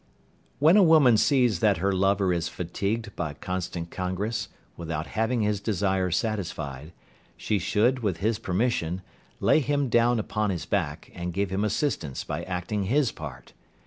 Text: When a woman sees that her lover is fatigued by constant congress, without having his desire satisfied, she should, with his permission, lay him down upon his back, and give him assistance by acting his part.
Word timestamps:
When 0.57 0.77
a 0.77 0.81
woman 0.81 1.15
sees 1.15 1.59
that 1.59 1.77
her 1.77 1.91
lover 1.91 2.33
is 2.33 2.49
fatigued 2.49 3.15
by 3.15 3.35
constant 3.35 3.91
congress, 3.91 4.49
without 4.75 5.05
having 5.05 5.41
his 5.41 5.61
desire 5.61 6.09
satisfied, 6.09 6.91
she 7.37 7.59
should, 7.59 7.99
with 7.99 8.17
his 8.17 8.39
permission, 8.39 9.03
lay 9.39 9.59
him 9.59 9.89
down 9.89 10.17
upon 10.19 10.49
his 10.49 10.65
back, 10.65 11.11
and 11.13 11.35
give 11.35 11.51
him 11.51 11.63
assistance 11.63 12.23
by 12.23 12.41
acting 12.45 12.85
his 12.85 13.11
part. 13.11 13.53